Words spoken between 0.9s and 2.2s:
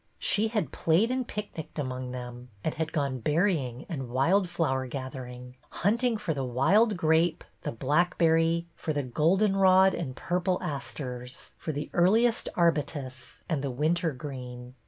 and picnicked among